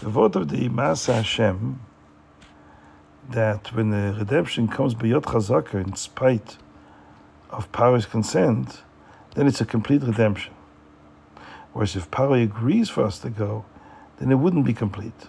The 0.00 0.10
vote 0.10 0.36
of 0.36 0.48
the 0.48 0.68
Maasei 0.68 1.14
Hashem 1.14 1.80
that 3.30 3.74
when 3.74 3.90
the 3.90 4.14
redemption 4.16 4.68
comes 4.68 4.94
beyond 4.94 5.24
Chazaka 5.24 5.74
in 5.84 5.96
spite 5.96 6.56
of 7.50 7.70
Paro's 7.72 8.06
consent, 8.06 8.82
then 9.34 9.48
it's 9.48 9.60
a 9.60 9.64
complete 9.64 10.02
redemption. 10.02 10.54
Whereas 11.72 11.96
if 11.96 12.08
Paro 12.12 12.40
agrees 12.40 12.88
for 12.88 13.02
us 13.02 13.18
to 13.18 13.30
go, 13.30 13.64
then 14.18 14.30
it 14.30 14.36
wouldn't 14.36 14.64
be 14.64 14.72
complete. 14.72 15.26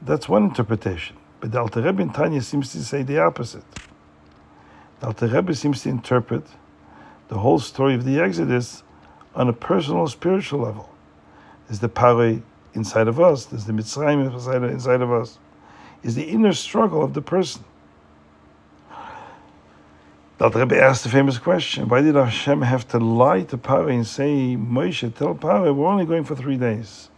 That's 0.00 0.28
one 0.28 0.44
interpretation. 0.44 1.16
But 1.40 1.50
the 1.50 1.58
Alter 1.58 1.82
Rebbe 1.82 2.02
in 2.02 2.10
Tanya 2.10 2.40
seems 2.40 2.70
to 2.70 2.84
say 2.84 3.02
the 3.02 3.18
opposite. 3.18 3.64
The 5.00 5.08
Alter 5.08 5.26
Rebbe 5.26 5.56
seems 5.56 5.82
to 5.82 5.88
interpret 5.88 6.46
the 7.26 7.38
whole 7.38 7.58
story 7.58 7.94
of 7.94 8.04
the 8.04 8.20
Exodus 8.20 8.84
on 9.34 9.48
a 9.48 9.52
personal, 9.52 10.06
spiritual 10.06 10.60
level. 10.60 10.88
There's 11.66 11.80
the 11.80 11.88
Paro 11.88 12.42
inside 12.74 13.08
of 13.08 13.20
us, 13.20 13.46
there's 13.46 13.64
the 13.64 13.72
Mitzrayim 13.72 14.32
inside, 14.32 14.62
inside 14.64 15.00
of 15.00 15.12
us, 15.12 15.38
is 16.02 16.14
the 16.14 16.24
inner 16.24 16.52
struggle 16.52 17.02
of 17.02 17.14
the 17.14 17.22
person. 17.22 17.64
The 20.38 20.44
Alter 20.44 20.58
Rebbe 20.60 20.82
asked 20.82 21.04
the 21.04 21.08
famous 21.08 21.38
question, 21.38 21.88
why 21.88 22.00
did 22.00 22.16
Hashem 22.16 22.62
have 22.62 22.88
to 22.88 22.98
lie 22.98 23.42
to 23.42 23.56
Paro 23.56 23.92
and 23.92 24.06
say, 24.06 24.56
Moshe, 24.56 25.14
tell 25.14 25.34
Paro, 25.34 25.74
we're 25.74 25.86
only 25.86 26.04
going 26.04 26.24
for 26.24 26.34
three 26.34 26.56
days. 26.56 27.10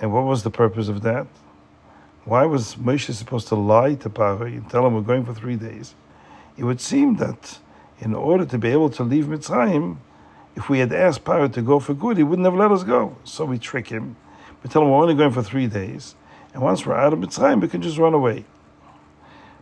And 0.00 0.12
what 0.12 0.24
was 0.24 0.42
the 0.44 0.50
purpose 0.50 0.88
of 0.88 1.02
that? 1.02 1.26
Why 2.24 2.44
was 2.44 2.76
Moshe 2.76 3.12
supposed 3.12 3.48
to 3.48 3.54
lie 3.54 3.94
to 3.96 4.08
Paro 4.10 4.46
and 4.46 4.68
tell 4.70 4.86
him 4.86 4.94
we're 4.94 5.02
going 5.02 5.24
for 5.24 5.34
three 5.34 5.56
days? 5.56 5.94
It 6.56 6.64
would 6.64 6.80
seem 6.80 7.16
that 7.16 7.58
in 7.98 8.14
order 8.14 8.44
to 8.46 8.58
be 8.58 8.68
able 8.68 8.90
to 8.90 9.02
leave 9.02 9.26
Mitzrayim, 9.26 9.98
if 10.56 10.70
we 10.70 10.78
had 10.78 10.92
asked 10.92 11.22
Paro 11.22 11.52
to 11.52 11.62
go 11.62 11.78
for 11.78 11.94
good, 11.94 12.16
he 12.16 12.22
wouldn't 12.22 12.46
have 12.46 12.54
let 12.54 12.72
us 12.72 12.82
go. 12.82 13.16
So 13.24 13.44
we 13.44 13.58
trick 13.58 13.88
him. 13.88 14.16
We 14.62 14.70
tell 14.70 14.82
him 14.82 14.90
we're 14.90 15.02
only 15.02 15.14
going 15.14 15.30
for 15.30 15.42
three 15.42 15.66
days. 15.66 16.14
And 16.54 16.62
once 16.62 16.86
we're 16.86 16.94
out 16.94 17.12
of 17.12 17.18
Mitzrayim, 17.18 17.60
we 17.60 17.68
can 17.68 17.82
just 17.82 17.98
run 17.98 18.14
away. 18.14 18.46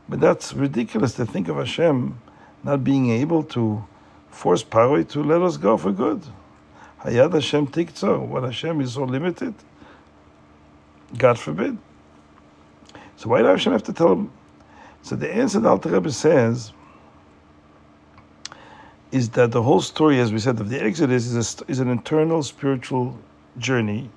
But 0.09 0.21
that's 0.21 0.55
ridiculous 0.55 1.15
to 1.15 1.27
think 1.27 1.49
of 1.49 1.57
Hashem 1.57 2.21
not 2.63 2.85
being 2.85 3.11
able 3.11 3.43
to 3.43 3.85
force 4.29 4.63
Paro 4.63 5.07
to 5.11 5.23
let 5.23 5.43
us 5.43 5.57
go 5.57 5.77
for 5.77 5.91
good. 5.91 6.23
Hayad 7.03 7.35
Hashem 7.35 7.67
tiktzor. 7.67 8.25
What 8.27 8.45
Hashem 8.45 8.81
is 8.81 8.95
so 8.95 9.05
limited. 9.05 9.55
God 11.19 11.39
forbid. 11.39 11.77
So 13.17 13.29
why 13.29 13.41
do 13.41 13.47
Hashem 13.47 13.73
have 13.73 13.83
to 13.85 13.93
tell 13.93 14.13
him? 14.13 14.31
So 15.03 15.17
the 15.17 15.33
answer 15.33 15.61
that 15.61 15.69
Alter 15.69 15.91
Rebbe 15.91 16.11
says 16.11 16.73
is 19.15 19.29
that 19.29 19.53
the 19.53 19.63
whole 19.63 19.81
story, 19.81 20.19
as 20.19 20.33
we 20.33 20.41
said, 20.41 20.59
of 20.59 20.69
the 20.69 20.83
Exodus 20.83 21.27
is, 21.27 21.37
a, 21.37 21.71
is 21.71 21.79
an 21.79 21.89
internal 21.89 22.43
spiritual 22.43 23.17
journey, 23.59 24.11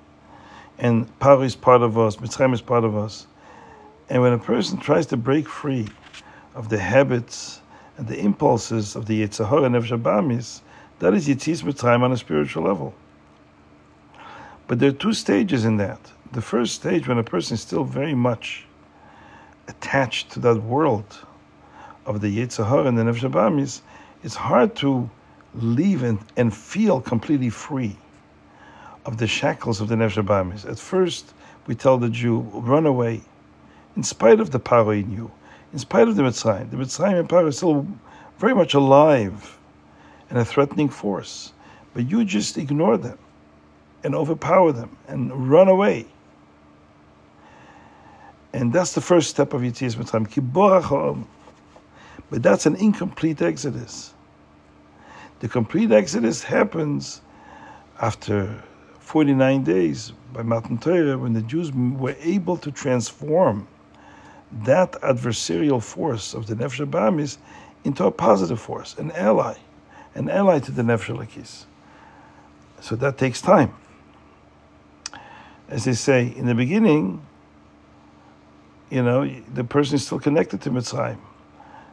and 0.76 1.06
Paro 1.20 1.44
is 1.44 1.54
part 1.54 1.82
of 1.82 1.96
us, 1.96 2.16
Mitzrayim 2.16 2.52
is 2.52 2.60
part 2.60 2.82
of 2.82 2.96
us. 2.96 3.28
And 4.10 4.22
when 4.22 4.32
a 4.32 4.38
person 4.38 4.76
tries 4.76 5.06
to 5.06 5.16
break 5.16 5.48
free 5.48 5.86
of 6.56 6.68
the 6.68 6.78
habits 6.78 7.60
and 7.96 8.08
the 8.08 8.18
impulses 8.18 8.96
of 8.96 9.06
the 9.06 9.22
Yetzer 9.22 9.48
Hara 9.48 9.62
and 9.64 9.76
Nefesh 9.76 10.60
that 10.98 11.14
is 11.14 11.28
Yitzis 11.28 11.62
Mitzrayim 11.62 12.02
on 12.02 12.10
a 12.10 12.16
spiritual 12.16 12.64
level. 12.64 12.92
But 14.66 14.80
there 14.80 14.88
are 14.88 15.00
two 15.04 15.12
stages 15.12 15.64
in 15.64 15.76
that. 15.76 16.00
The 16.32 16.42
first 16.42 16.74
stage, 16.74 17.06
when 17.06 17.18
a 17.18 17.22
person 17.22 17.54
is 17.54 17.60
still 17.60 17.84
very 17.84 18.14
much 18.14 18.66
attached 19.68 20.32
to 20.32 20.40
that 20.40 20.56
world 20.56 21.24
of 22.04 22.20
the 22.20 22.36
Yetzer 22.36 22.68
Hara 22.68 22.86
and 22.86 22.98
the 22.98 23.04
Nefesh 23.04 23.80
it's 24.22 24.34
hard 24.34 24.74
to 24.76 25.08
leave 25.54 26.02
and, 26.02 26.18
and 26.36 26.54
feel 26.54 27.00
completely 27.00 27.50
free 27.50 27.96
of 29.04 29.16
the 29.16 29.26
shackles 29.26 29.80
of 29.80 29.88
the 29.88 29.94
Nefesh 29.94 30.68
At 30.68 30.78
first, 30.78 31.32
we 31.66 31.74
tell 31.74 31.98
the 31.98 32.08
Jew, 32.08 32.40
run 32.52 32.86
away, 32.86 33.22
in 33.96 34.02
spite 34.02 34.40
of 34.40 34.50
the 34.50 34.58
power 34.58 34.94
in 34.94 35.10
you, 35.10 35.30
in 35.72 35.78
spite 35.78 36.08
of 36.08 36.16
the 36.16 36.22
Mitzrayim. 36.22 36.70
The 36.70 36.76
Mitzrayim 36.76 37.20
and 37.20 37.28
Paro 37.28 37.48
are 37.48 37.52
still 37.52 37.86
very 38.38 38.54
much 38.54 38.74
alive 38.74 39.58
and 40.30 40.38
a 40.38 40.44
threatening 40.44 40.88
force. 40.88 41.52
But 41.94 42.10
you 42.10 42.24
just 42.24 42.58
ignore 42.58 42.96
them 42.96 43.18
and 44.04 44.14
overpower 44.14 44.72
them 44.72 44.96
and 45.08 45.50
run 45.50 45.68
away. 45.68 46.06
And 48.52 48.72
that's 48.72 48.92
the 48.92 49.00
first 49.00 49.30
step 49.30 49.52
of 49.52 49.62
Yitzias 49.62 49.96
Mitzrayim. 49.96 51.24
But 52.30 52.42
that's 52.42 52.66
an 52.66 52.76
incomplete 52.76 53.40
exodus. 53.40 54.12
The 55.40 55.48
complete 55.48 55.92
exodus 55.92 56.42
happens 56.42 57.22
after 58.00 58.62
49 58.98 59.64
days 59.64 60.12
by 60.32 60.42
Matan 60.42 60.78
Torah 60.78 61.16
when 61.16 61.32
the 61.32 61.42
Jews 61.42 61.72
were 61.72 62.16
able 62.20 62.56
to 62.58 62.70
transform 62.70 63.66
that 64.64 64.92
adversarial 64.92 65.82
force 65.82 66.34
of 66.34 66.46
the 66.46 66.54
Nefesh 66.54 66.90
Bamis 66.90 67.38
into 67.84 68.04
a 68.04 68.10
positive 68.10 68.60
force, 68.60 68.94
an 68.98 69.10
ally, 69.12 69.56
an 70.14 70.28
ally 70.28 70.58
to 70.58 70.72
the 70.72 70.82
Nefesh 70.82 71.14
Elokis. 71.14 71.64
So 72.80 72.96
that 72.96 73.18
takes 73.18 73.40
time. 73.40 73.74
As 75.68 75.84
they 75.84 75.92
say, 75.92 76.32
in 76.36 76.46
the 76.46 76.54
beginning, 76.54 77.24
you 78.90 79.02
know, 79.02 79.30
the 79.54 79.64
person 79.64 79.96
is 79.96 80.06
still 80.06 80.18
connected 80.18 80.60
to 80.62 80.70
Mitzrayim 80.70 81.18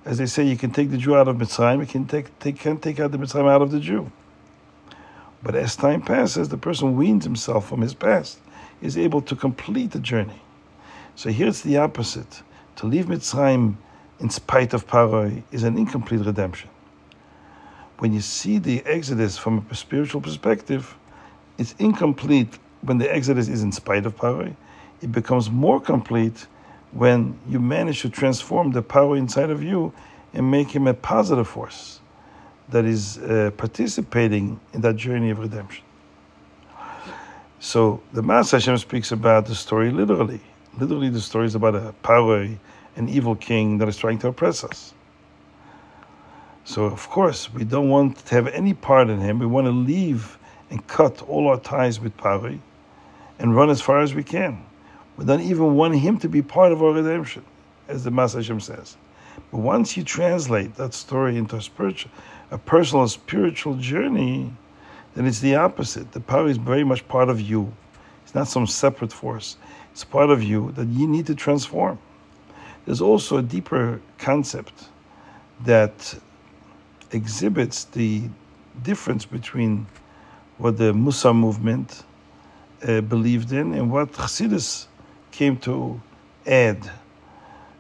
as 0.06 0.20
they 0.20 0.28
say, 0.28 0.44
you 0.44 0.56
can 0.56 0.70
take 0.70 0.92
the 0.92 0.98
Jew 0.98 1.16
out 1.16 1.28
of 1.28 1.38
Mitzrayim, 1.38 1.80
you 1.80 1.88
can 1.88 2.06
take, 2.06 2.38
take, 2.40 2.60
can't 2.60 2.82
take 2.82 3.00
out 3.00 3.12
the 3.12 3.18
Mitzrayim 3.18 3.50
out 3.50 3.64
of 3.64 3.72
the 3.72 3.80
Jew. 3.80 4.12
But 5.42 5.56
as 5.56 5.76
time 5.76 6.02
passes, 6.02 6.50
the 6.50 6.58
person 6.58 6.96
weans 6.96 7.24
himself 7.24 7.68
from 7.68 7.82
his 7.82 7.96
past, 7.96 8.40
is 8.82 8.98
able 8.98 9.22
to 9.24 9.36
complete 9.36 9.92
the 9.92 10.00
journey. 10.00 10.42
So 11.16 11.30
here 11.30 11.48
it's 11.48 11.62
the 11.62 11.78
opposite. 11.78 12.44
To 12.78 12.86
leave 12.86 13.06
Mitzrayim 13.06 13.76
in 14.20 14.30
spite 14.30 14.74
of 14.74 14.88
Paroi 14.88 15.44
is 15.52 15.64
an 15.64 15.78
incomplete 15.78 16.26
redemption. 16.26 16.70
When 17.98 18.14
you 18.14 18.22
see 18.22 18.60
the 18.60 18.84
Exodus 18.86 19.38
from 19.38 19.66
a 19.72 19.76
spiritual 19.76 20.22
perspective, 20.22 20.96
it's 21.58 21.74
incomplete 21.80 22.60
when 22.82 22.98
the 22.98 23.12
Exodus 23.12 23.48
is 23.48 23.64
in 23.64 23.72
spite 23.72 24.06
of 24.06 24.16
Paroi. 24.16 24.56
It 25.02 25.12
becomes 25.12 25.50
more 25.50 25.80
complete 25.80 26.46
when 26.96 27.38
you 27.50 27.60
manage 27.60 28.02
to 28.02 28.10
transform 28.10 28.72
the 28.72 28.82
power 28.82 29.18
inside 29.18 29.50
of 29.50 29.62
you 29.62 29.92
and 30.34 30.50
make 30.50 30.70
him 30.72 30.88
a 30.88 30.94
positive 30.94 31.46
force 31.46 32.00
that 32.70 32.86
is 32.86 33.18
uh, 33.18 33.52
participating 33.58 34.58
in 34.74 34.80
that 34.80 34.96
journey 34.96 35.30
of 35.30 35.40
redemption. 35.40 35.84
So 37.60 38.02
the 38.14 38.22
Maasei 38.22 38.54
Hashem 38.54 38.78
speaks 38.78 39.12
about 39.12 39.46
the 39.46 39.56
story 39.56 39.92
literally. 39.92 40.40
Literally, 40.80 41.10
the 41.10 41.20
story 41.20 41.48
is 41.48 41.56
about 41.56 41.76
a 41.76 41.94
Paro, 42.02 42.58
an 42.96 43.10
evil 43.10 43.36
king 43.36 43.78
that 43.80 43.90
is 43.90 43.98
trying 43.98 44.20
to 44.20 44.30
oppress 44.30 44.64
us. 44.64 44.94
So, 46.64 46.86
of 46.86 47.10
course, 47.10 47.54
we 47.54 47.64
don't 47.64 47.90
want 47.90 48.26
to 48.26 48.36
have 48.36 48.48
any 48.48 48.74
part 48.74 49.10
in 49.10 49.20
him. 49.20 49.40
We 49.40 49.46
want 49.46 49.68
to 49.68 49.72
leave 49.72 50.38
and 50.70 50.86
cut 50.88 51.22
all 51.24 51.48
our 51.50 51.60
ties 51.60 52.00
with 52.00 52.16
Paro 52.18 52.58
and 53.38 53.56
run 53.56 53.70
as 53.70 53.82
far 53.82 54.00
as 54.00 54.16
we 54.16 54.24
can. 54.24 54.66
We 55.18 55.26
don't 55.26 55.42
even 55.42 55.76
want 55.76 55.96
him 55.96 56.18
to 56.20 56.30
be 56.30 56.42
part 56.42 56.72
of 56.72 56.84
our 56.84 56.92
redemption, 56.92 57.46
as 57.88 58.04
the 58.04 58.10
Maasei 58.10 58.36
Hashem 58.36 58.60
says. 58.60 58.98
But 59.52 59.60
once 59.60 59.96
you 59.96 60.04
translate 60.04 60.76
that 60.76 60.94
story 60.94 61.38
into 61.38 61.56
a 61.56 61.62
spiritual, 61.62 62.12
a 62.52 62.58
personal 62.58 63.08
spiritual 63.08 63.76
journey, 63.76 64.52
then 65.14 65.26
it's 65.26 65.40
the 65.40 65.56
opposite. 65.56 66.12
The 66.12 66.20
power 66.20 66.48
is 66.48 66.58
very 66.58 66.84
much 66.84 67.08
part 67.08 67.30
of 67.30 67.40
you. 67.40 67.72
It's 68.24 68.36
not 68.36 68.48
some 68.48 68.68
separate 68.68 69.14
force. 69.14 69.58
It's 69.92 70.04
part 70.04 70.30
of 70.30 70.44
you 70.44 70.72
that 70.74 70.88
you 70.90 71.08
need 71.08 71.26
to 71.28 71.36
transform. 71.36 71.98
There's 72.86 73.02
also 73.02 73.38
a 73.38 73.42
deeper 73.42 74.02
concept 74.18 74.90
that 75.64 76.16
exhibits 77.12 77.86
the 77.86 78.24
difference 78.84 79.26
between 79.26 79.88
what 80.58 80.78
the 80.78 80.92
Mussar 80.94 81.34
movement 81.34 82.04
uh, 82.86 83.02
believed 83.02 83.52
in 83.54 83.74
and 83.74 83.90
what 83.90 84.12
Chassidus 84.12 84.88
came 85.36 85.58
to 85.58 86.02
add, 86.48 86.90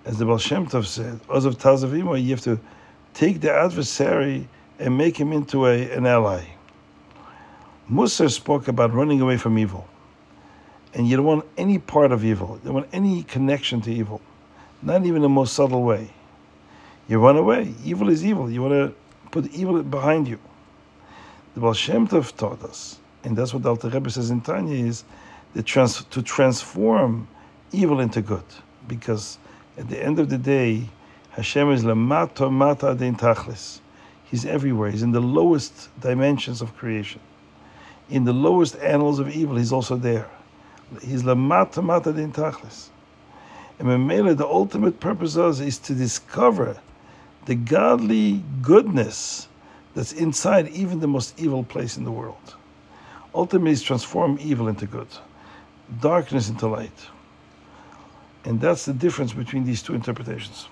as 0.05 0.17
the 0.17 0.25
Baal 0.25 0.37
Shem 0.37 0.67
Tov 0.67 0.85
said, 0.85 1.19
Azov 1.33 1.57
Taazov 1.57 1.97
Imo, 1.97 2.15
you 2.15 2.31
have 2.31 2.41
to 2.41 2.59
take 3.13 3.39
the 3.41 3.51
adversary 3.51 4.47
and 4.77 4.97
make 4.97 5.17
him 5.17 5.31
into 5.31 5.65
a, 5.65 5.89
an 5.91 6.05
ally. 6.05 6.43
Mussar 7.89 8.29
spoke 8.29 8.67
about 8.67 8.93
running 8.93 9.21
away 9.21 9.37
from 9.37 9.57
evil. 9.57 9.87
And 10.93 11.07
you 11.07 11.15
don't 11.15 11.25
want 11.25 11.45
any 11.57 11.79
part 11.79 12.11
of 12.11 12.25
evil. 12.25 12.59
You 12.61 12.65
don't 12.65 12.73
want 12.73 12.89
any 12.91 13.23
connection 13.23 13.81
to 13.81 13.91
evil. 13.91 14.21
Not 14.81 15.05
even 15.05 15.21
the 15.21 15.29
most 15.29 15.53
subtle 15.53 15.83
way. 15.83 16.09
You 17.07 17.19
run 17.19 17.37
away. 17.37 17.73
Evil 17.83 18.09
is 18.09 18.25
evil. 18.25 18.49
You 18.51 18.61
want 18.63 18.73
to 18.73 18.93
put 19.31 19.53
evil 19.53 19.81
behind 19.83 20.27
you. 20.27 20.39
The 21.53 21.61
Baal 21.61 21.73
Shem 21.73 22.07
Tov 22.07 22.35
taught 22.35 22.63
us, 22.63 22.99
and 23.23 23.37
that's 23.37 23.53
what 23.53 23.63
the 23.63 23.69
Alter 23.69 23.89
Rebbe 23.89 24.09
says 24.09 24.29
in 24.29 24.41
Tanya, 24.41 24.75
is 24.75 25.05
the 25.53 25.63
trans- 25.63 26.03
to 26.03 26.21
transform 26.21 27.27
evil 27.75 27.99
into 27.99 28.21
good. 28.21 28.43
Because 28.87 29.37
at 29.77 29.89
the 29.89 30.01
end 30.01 30.19
of 30.19 30.29
the 30.29 30.37
day, 30.37 30.89
Hashem 31.31 31.71
is 31.71 31.83
lamato 31.83 32.51
mata 32.51 32.95
din 32.95 33.15
tachlis. 33.15 33.79
He's 34.25 34.45
everywhere. 34.45 34.91
He's 34.91 35.03
in 35.03 35.11
the 35.11 35.19
lowest 35.19 35.89
dimensions 35.99 36.61
of 36.61 36.75
creation. 36.75 37.21
in 38.09 38.23
the 38.23 38.33
lowest 38.33 38.75
annals 38.77 39.19
of 39.19 39.29
evil, 39.35 39.55
he's 39.55 39.71
also 39.71 39.95
there. 39.95 40.29
He's 41.01 41.23
lamata 41.23 41.83
mata 41.83 42.13
din 42.13 42.31
tachlis. 42.31 42.89
And 43.79 43.87
Memele, 43.87 44.37
the 44.37 44.45
ultimate 44.47 44.99
purpose 44.99 45.35
of 45.35 45.45
us 45.45 45.59
is 45.59 45.77
to 45.79 45.93
discover 45.93 46.77
the 47.45 47.55
godly 47.55 48.43
goodness 48.61 49.47
that's 49.95 50.13
inside 50.13 50.69
even 50.69 50.99
the 50.99 51.07
most 51.07 51.39
evil 51.39 51.63
place 51.63 51.97
in 51.97 52.03
the 52.03 52.11
world. 52.11 52.55
Ultimately, 53.33 53.71
is 53.71 53.81
transform 53.81 54.37
evil 54.41 54.67
into 54.67 54.85
good, 54.85 55.07
darkness 56.01 56.49
into 56.49 56.67
light. 56.67 57.07
And 58.45 58.61
that's 58.61 58.85
the 58.85 58.93
difference 58.93 59.33
between 59.33 59.65
these 59.65 59.81
two 59.81 59.95
interpretations. 59.95 60.69